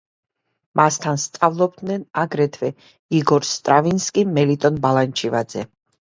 მასთან 0.79 1.19
სწავლობდნენ 1.23 2.05
აგრეთვე 2.23 2.73
იგორ 3.19 3.47
სტრავინსკი, 3.51 4.27
მელიტონ 4.41 4.83
ბალანჩივაძე. 4.89 5.69